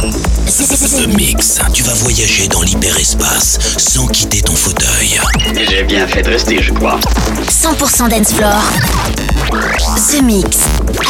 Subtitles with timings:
[0.00, 1.60] The Mix.
[1.74, 5.20] Tu vas voyager dans l'hyperespace sans quitter ton fauteuil.
[5.68, 6.98] J'ai bien fait de rester, je crois.
[7.50, 8.62] 100% dance floor.
[10.10, 10.56] The Mix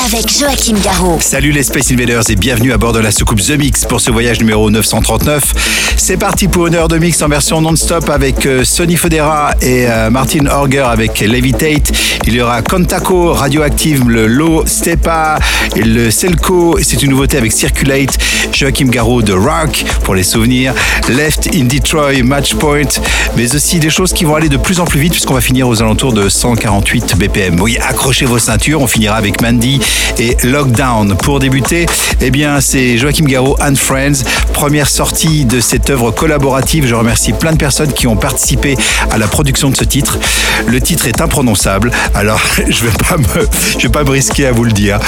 [0.07, 1.19] avec Joachim Garraud.
[1.21, 4.11] Salut les Space Invaders et bienvenue à bord de la soucoupe The Mix pour ce
[4.11, 5.95] voyage numéro 939.
[5.97, 9.87] C'est parti pour une heure de mix en version non-stop avec euh, Sonny Fodera et
[9.87, 11.93] euh, Martin Horger avec Levitate.
[12.27, 15.39] Il y aura Contaco, Radioactive, le Low Stepa,
[15.77, 16.79] et le Selco.
[16.83, 18.19] C'est une nouveauté avec Circulate.
[18.53, 20.75] Joachim Garraud de Rock pour les souvenirs.
[21.09, 22.89] Left in Detroit, Match Point.
[23.37, 25.69] Mais aussi des choses qui vont aller de plus en plus vite puisqu'on va finir
[25.69, 27.61] aux alentours de 148 BPM.
[27.61, 28.81] Oui, accrochez vos ceintures.
[28.81, 29.81] On finira avec Mandy
[30.19, 31.17] et Lockdown.
[31.17, 31.87] Pour débuter,
[32.21, 34.25] eh bien, c'est Joachim Garraud and Friends.
[34.53, 36.87] Première sortie de cette œuvre collaborative.
[36.87, 38.77] Je remercie plein de personnes qui ont participé
[39.11, 40.19] à la production de ce titre.
[40.67, 44.99] Le titre est imprononçable, alors je vais vais pas me risquer à vous le dire.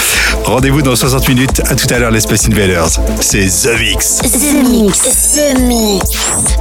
[0.45, 1.63] Rendez-vous dans 60 minutes.
[1.69, 2.89] À tout à l'heure, les Space Invaders.
[3.21, 4.19] C'est The Mix.
[4.19, 4.99] The Mix.
[5.37, 6.11] The Mix.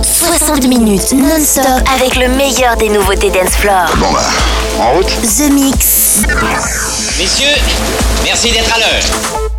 [0.03, 3.87] 60 minutes non-stop avec le meilleur des nouveautés dance floor.
[3.97, 4.19] Bon bah,
[4.79, 5.07] en route.
[5.07, 6.21] The Mix.
[7.17, 7.57] Messieurs,
[8.23, 9.50] merci d'être à l'heure.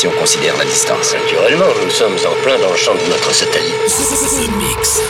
[0.00, 1.12] si on considère la distance.
[1.12, 3.74] Naturellement, nous sommes en plein dans le champ de notre satellite.
[3.86, 5.00] The Mix.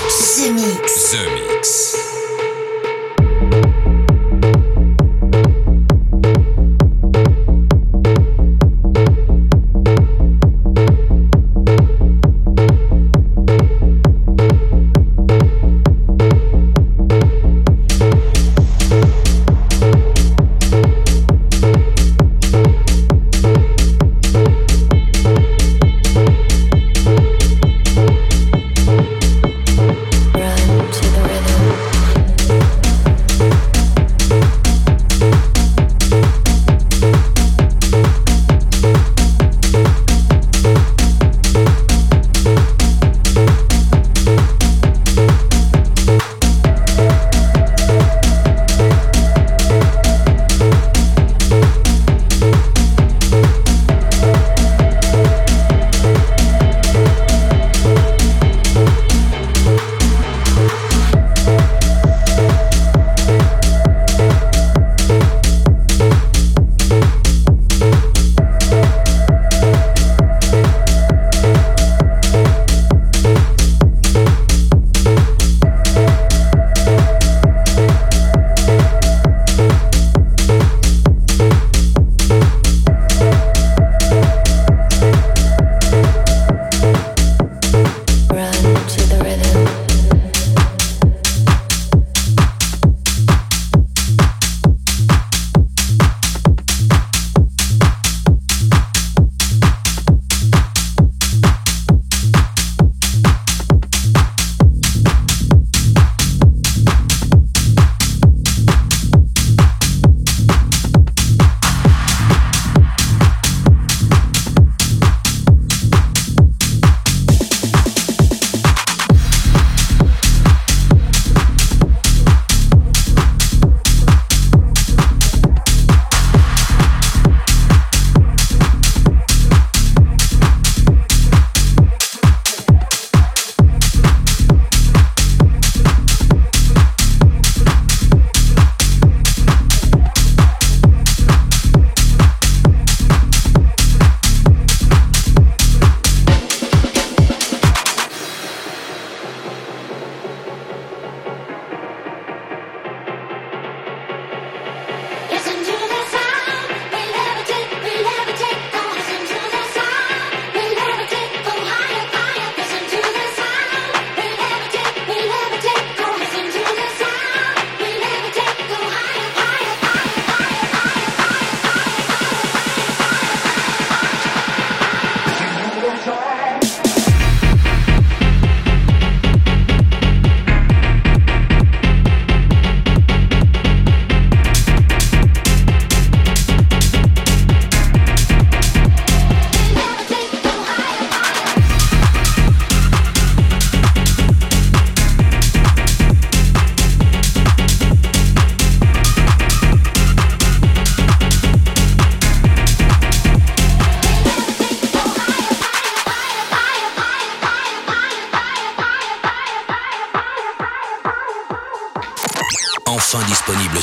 [1.12, 1.99] The Mix.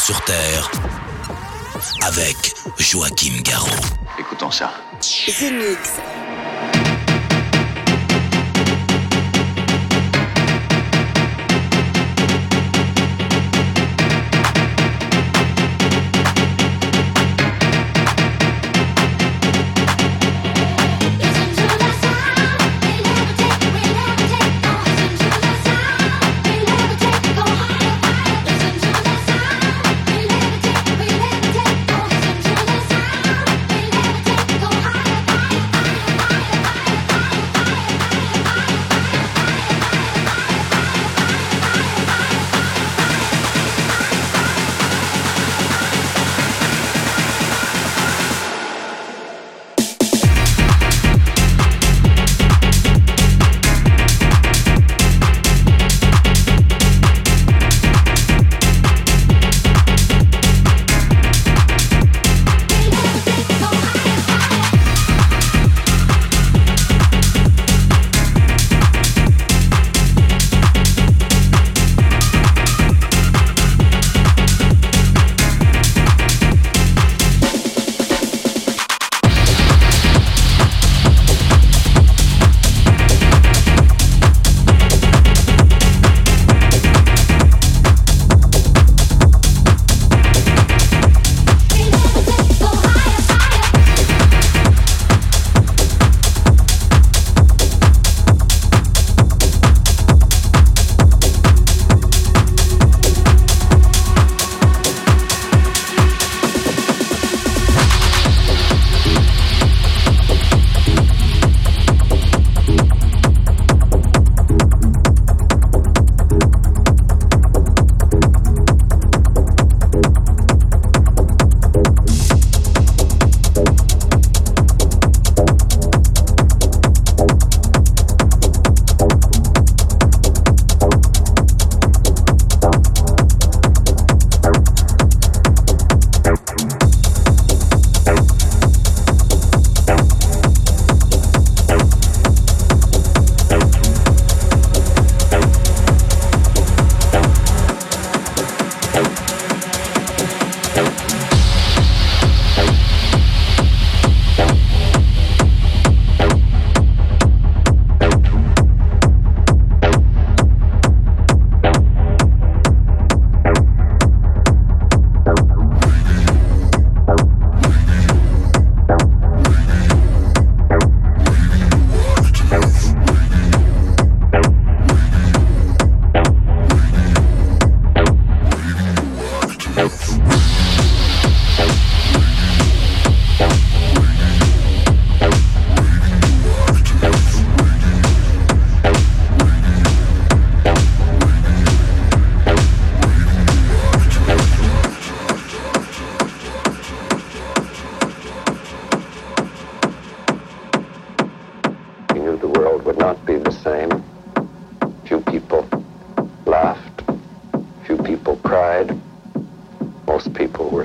[0.08, 0.72] sur Terre
[2.06, 3.68] avec Joachim Garraud.
[4.18, 4.72] Écoutons ça.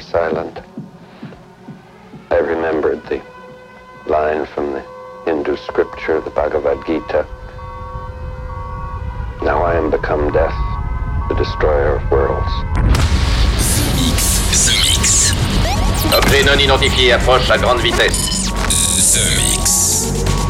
[0.01, 0.61] Silent.
[2.31, 3.21] I remembered the
[4.07, 4.83] line from the
[5.25, 7.27] Hindu scripture, the Bhagavad Gita.
[9.43, 10.55] Now I am become death,
[11.29, 12.53] the destroyer of worlds.
[14.65, 15.33] The Mix.
[16.15, 18.51] Objet non identifié approche à grande vitesse.
[19.13, 20.42] The Mix.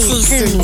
[0.00, 0.57] 第四。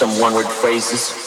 [0.00, 1.19] some one word phrases.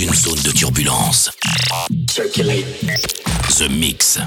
[0.00, 1.30] une zone de turbulence.
[2.10, 2.64] Circulate.
[3.58, 4.18] The Mix.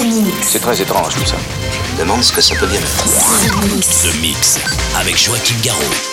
[0.00, 0.48] The Mix.
[0.48, 1.36] C'est très étrange tout ça.
[1.72, 3.04] Je me demande ce que ça peut bien être.
[3.04, 4.02] The Mix.
[4.02, 4.58] The Mix
[4.96, 6.09] avec Joachim Garraud.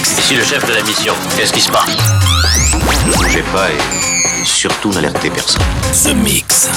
[0.00, 1.14] Ici le chef de la mission.
[1.36, 1.90] Qu'est-ce qui se passe?
[3.06, 5.62] Ne bougez pas et, et surtout n'alertez personne.
[5.92, 6.68] The Mix.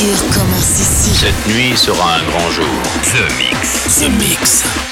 [0.00, 2.64] Cette nuit sera un grand jour.
[3.02, 3.98] The Mix.
[3.98, 4.87] The Mix.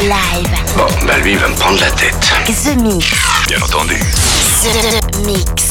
[0.00, 0.48] Live.
[0.76, 2.32] Bon, bah lui, il va me prendre la tête.
[2.46, 3.06] The Mix.
[3.46, 3.98] Bien entendu.
[4.62, 5.63] The Mix.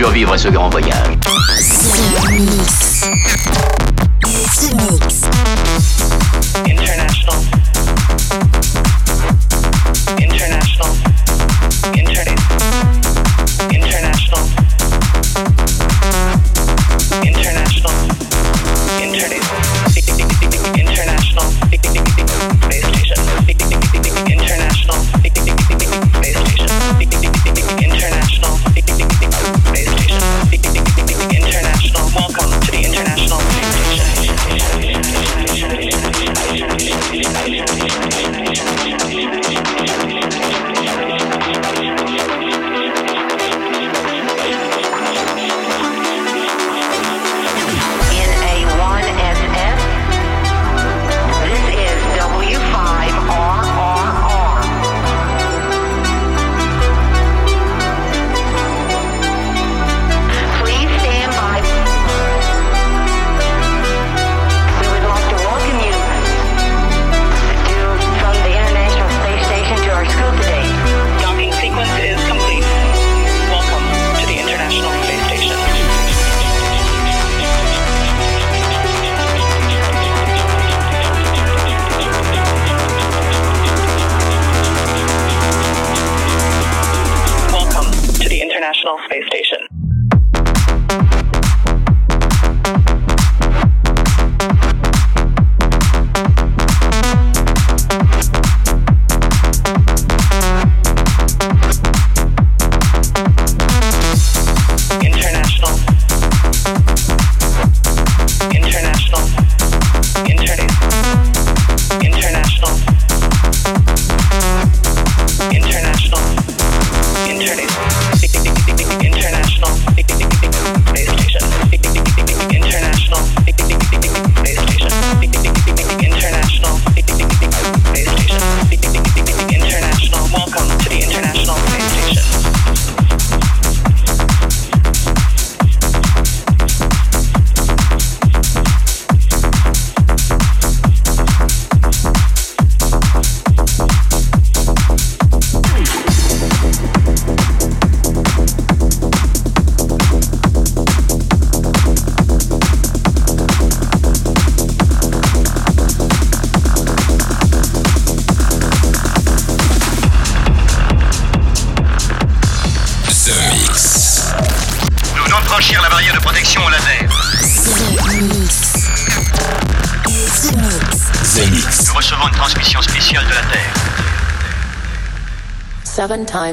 [0.00, 1.09] Survivre à ce grand voyage.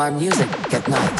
[0.00, 1.19] our music at night.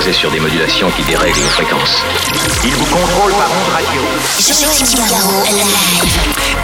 [0.00, 2.02] Sur des modulations qui dérèglent une fréquence.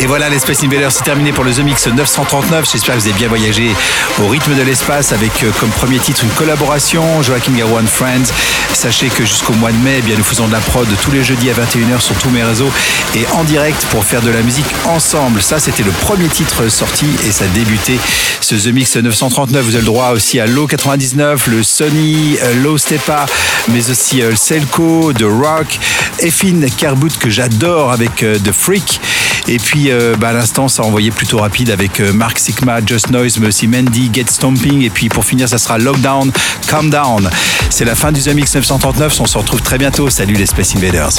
[0.06, 2.70] Et voilà, les Space Invaders, c'est terminé pour le The Mix 939.
[2.70, 3.74] J'espère que vous avez bien voyagé
[4.22, 8.26] au rythme de l'espace avec euh, comme premier titre une collaboration, Joachim Garou and Friends.
[8.72, 11.24] Sachez que jusqu'au mois de mai, eh bien, nous faisons de la prod tous les
[11.24, 12.70] jeudis à 21h sur tous mes réseaux
[13.16, 15.42] et en direct pour faire de la musique ensemble.
[15.42, 17.98] Ça, c'était le premier titre sorti et ça débutait
[18.40, 19.64] ce The Mix 939.
[19.64, 23.26] Vous avez le droit aussi à Low 99, le Sony, euh, Low Stepa,
[23.72, 25.80] mais aussi euh, le Selco, The Rock,
[26.20, 29.00] Effin Kerboot que j'adore avec euh, The Freak.
[29.48, 32.80] Et puis euh, bah, à l'instant, ça a envoyé plutôt rapide avec euh, Mark Sigma,
[32.84, 34.82] Just Noise, mais aussi Mandy, Get Stomping.
[34.82, 36.32] Et puis pour finir, ça sera Lockdown,
[36.68, 37.30] Calm Down.
[37.70, 39.20] C'est la fin du The Mix 939.
[39.20, 40.10] On se retrouve très bientôt.
[40.10, 41.12] Salut les Space Invaders.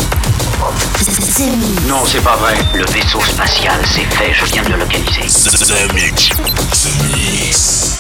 [1.87, 2.55] Non, c'est pas vrai.
[2.73, 5.21] Le vaisseau spatial, c'est fait, je viens de le localiser.
[5.21, 6.29] The Mix.
[6.29, 7.99] The Mix.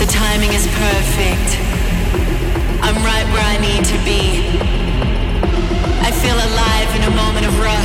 [0.00, 1.58] The timing is perfect.
[2.82, 4.58] I'm right where I need to be.
[6.02, 6.73] I feel alive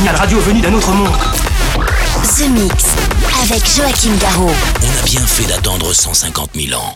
[0.00, 1.12] signal radio venu d'un autre monde.
[2.22, 2.84] The Mix
[3.42, 4.50] avec Joachim Garraud.
[4.82, 6.88] On a bien fait d'attendre 150 000 ans.